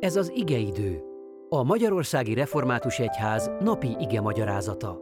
[0.00, 1.02] Ez az igeidő,
[1.48, 4.98] a Magyarországi Református Egyház napi ige magyarázata.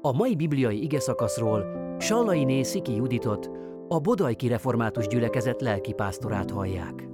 [0.00, 1.64] A mai bibliai ige szakaszról
[1.98, 3.50] Sallai Sziki Juditot,
[3.88, 7.08] a Bodajki Református Gyülekezet lelkipásztorát hallják.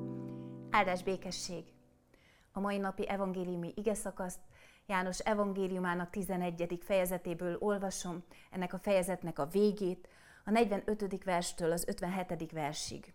[0.70, 1.64] Áldás békesség!
[2.52, 4.40] A mai napi evangéliumi ige szakaszt
[4.86, 6.78] János evangéliumának 11.
[6.82, 10.08] fejezetéből olvasom, ennek a fejezetnek a végét,
[10.44, 11.24] a 45.
[11.24, 12.52] verstől az 57.
[12.52, 13.14] versig.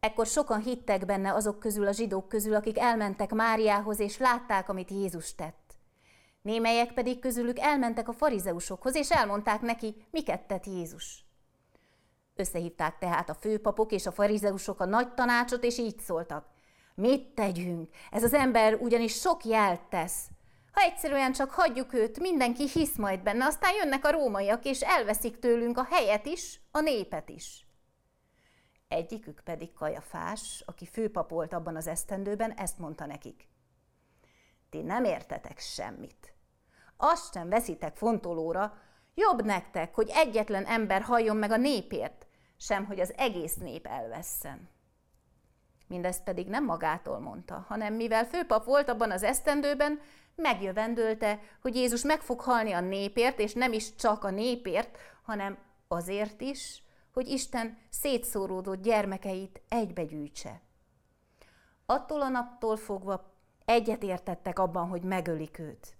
[0.00, 4.90] Ekkor sokan hittek benne azok közül a zsidók közül, akik elmentek Máriához, és látták, amit
[4.90, 5.68] Jézus tett.
[6.42, 11.24] Némelyek pedig közülük elmentek a farizeusokhoz, és elmondták neki, miket tett Jézus.
[12.34, 16.46] Összehívták tehát a főpapok és a farizeusok a nagy tanácsot, és így szóltak.
[16.94, 17.88] Mit tegyünk?
[18.10, 20.26] Ez az ember ugyanis sok jelt tesz.
[20.72, 25.38] Ha egyszerűen csak hagyjuk őt, mindenki hisz majd benne, aztán jönnek a rómaiak, és elveszik
[25.38, 27.67] tőlünk a helyet is, a népet is.
[28.88, 33.48] Egyikük pedig Kajafás, aki főpap volt abban az esztendőben, ezt mondta nekik.
[34.70, 36.32] Ti nem értetek semmit.
[36.96, 38.78] Azt sem veszitek fontolóra,
[39.14, 42.26] jobb nektek, hogy egyetlen ember halljon meg a népért,
[42.56, 44.68] sem hogy az egész nép elvesszen.
[45.86, 50.00] Mindezt pedig nem magától mondta, hanem mivel főpap volt abban az esztendőben,
[50.34, 55.58] megjövendölte, hogy Jézus meg fog halni a népért, és nem is csak a népért, hanem
[55.88, 56.82] azért is,
[57.18, 60.60] hogy Isten szétszóródott gyermekeit egybegyűjtse.
[61.86, 65.96] Attól a naptól fogva egyetértettek abban, hogy megölik őt.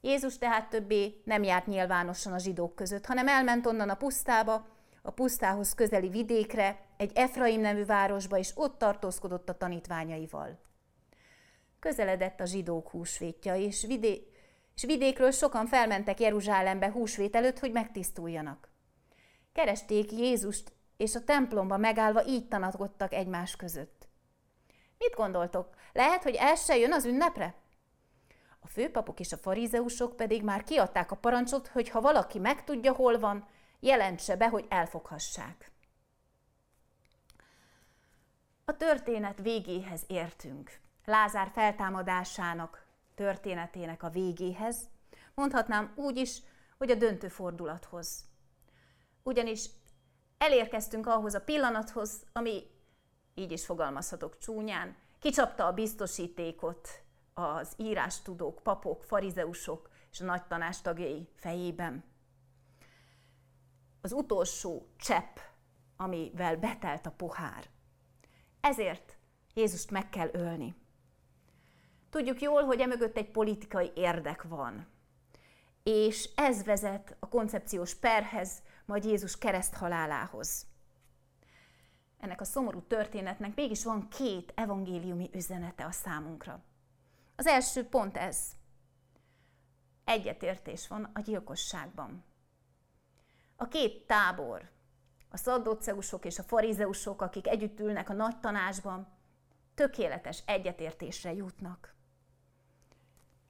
[0.00, 4.66] Jézus tehát többé nem járt nyilvánosan a zsidók között, hanem elment onnan a pusztába,
[5.02, 10.58] a pusztához közeli vidékre, egy Efraim nevű városba, és ott tartózkodott a tanítványaival.
[11.78, 14.32] Közeledett a zsidók húsvétja, és, vidé-
[14.74, 18.76] és vidékről sokan felmentek Jeruzsálembe húsvét előtt, hogy megtisztuljanak.
[19.58, 24.08] Keresték Jézust, és a templomba megállva így tanakodtak egymás között.
[24.98, 25.74] Mit gondoltok?
[25.92, 27.54] Lehet, hogy el se jön az ünnepre?
[28.60, 33.18] A főpapok és a farizeusok pedig már kiadták a parancsot, hogy ha valaki megtudja, hol
[33.18, 33.48] van,
[33.80, 35.70] jelentse be, hogy elfoghassák.
[38.64, 40.80] A történet végéhez értünk.
[41.04, 44.88] Lázár feltámadásának történetének a végéhez,
[45.34, 46.42] mondhatnám úgy is,
[46.76, 48.26] hogy a döntő fordulathoz.
[49.28, 49.70] Ugyanis
[50.38, 52.62] elérkeztünk ahhoz a pillanathoz, ami,
[53.34, 56.88] így is fogalmazhatok csúnyán, kicsapta a biztosítékot
[57.34, 62.04] az írástudók, papok, farizeusok és a nagy tanás tagjai fejében.
[64.00, 65.36] Az utolsó csepp,
[65.96, 67.68] amivel betelt a pohár.
[68.60, 69.16] Ezért
[69.54, 70.74] Jézust meg kell ölni.
[72.10, 74.86] Tudjuk jól, hogy emögött egy politikai érdek van.
[75.90, 80.66] És ez vezet a koncepciós perhez, majd Jézus kereszt halálához.
[82.18, 86.62] Ennek a szomorú történetnek mégis van két evangéliumi üzenete a számunkra.
[87.36, 88.52] Az első pont ez.
[90.04, 92.24] Egyetértés van a gyilkosságban.
[93.56, 94.70] A két tábor,
[95.28, 99.08] a szaddoceusok és a farizeusok, akik együtt ülnek a nagy tanácsban,
[99.74, 101.94] tökéletes egyetértésre jutnak.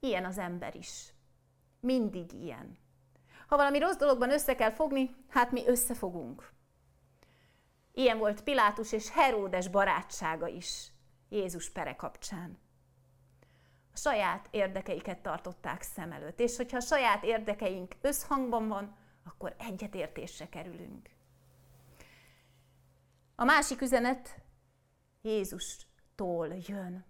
[0.01, 1.13] Ilyen az ember is.
[1.81, 2.79] Mindig ilyen.
[3.47, 6.53] Ha valami rossz dologban össze kell fogni, hát mi összefogunk.
[7.93, 10.93] Ilyen volt Pilátus és Heródes barátsága is
[11.29, 12.59] Jézus pere kapcsán.
[13.93, 20.49] A saját érdekeiket tartották szem előtt, és hogyha a saját érdekeink összhangban van, akkor egyetértésre
[20.49, 21.11] kerülünk.
[23.35, 24.41] A másik üzenet
[25.23, 27.05] Jézustól jön.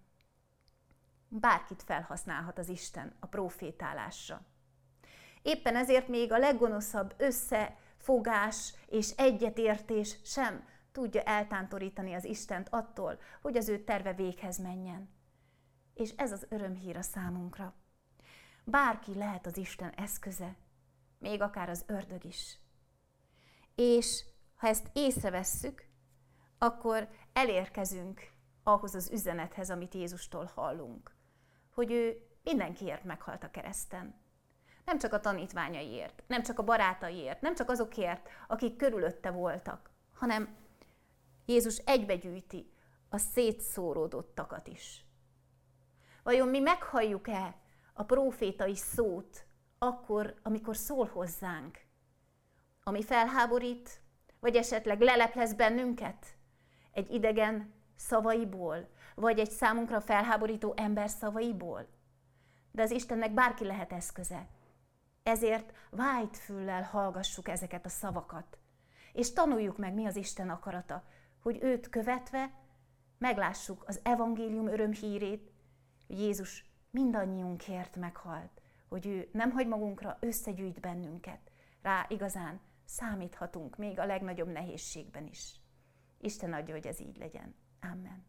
[1.27, 4.45] Bárkit felhasználhat az Isten a profétálásra.
[5.41, 13.57] Éppen ezért még a leggonoszabb összefogás és egyetértés sem tudja eltántorítani az Istent attól, hogy
[13.57, 15.09] az ő terve véghez menjen.
[15.93, 17.73] És ez az örömhír a számunkra.
[18.63, 20.55] Bárki lehet az Isten eszköze,
[21.17, 22.57] még akár az ördög is.
[23.75, 24.23] És
[24.55, 25.87] ha ezt észrevesszük,
[26.57, 28.31] akkor elérkezünk
[28.63, 31.15] ahhoz az üzenethez, amit Jézustól hallunk,
[31.73, 34.15] hogy ő mindenkiért meghalt a kereszten.
[34.89, 40.55] Nem csak a tanítványaiért, nem csak a barátaiért, nem csak azokért, akik körülötte voltak, hanem
[41.45, 42.71] Jézus egybegyűjti
[43.09, 45.05] a szétszóródottakat is.
[46.23, 47.55] Vajon mi meghalljuk-e
[47.93, 49.45] a profétai szót
[49.77, 51.79] akkor, amikor szól hozzánk?
[52.83, 54.01] Ami felháborít,
[54.39, 56.25] vagy esetleg leleplez bennünket?
[56.91, 61.87] Egy idegen szavaiból, vagy egy számunkra felháborító ember szavaiból?
[62.71, 64.57] De az Istennek bárki lehet eszköze.
[65.23, 68.57] Ezért vájt füllel hallgassuk ezeket a szavakat,
[69.13, 71.03] és tanuljuk meg, mi az Isten akarata,
[71.39, 72.51] hogy őt követve
[73.17, 75.51] meglássuk az evangélium örömhírét,
[76.07, 81.51] hogy Jézus mindannyiunkért meghalt, hogy ő nem hagy magunkra, összegyűjt bennünket.
[81.81, 85.59] Rá igazán számíthatunk még a legnagyobb nehézségben is.
[86.17, 87.55] Isten adja, hogy ez így legyen.
[87.81, 88.28] Amen.